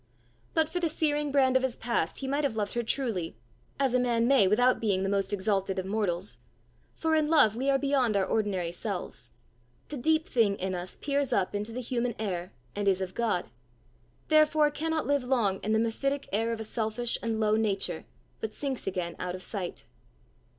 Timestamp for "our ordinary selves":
8.17-9.29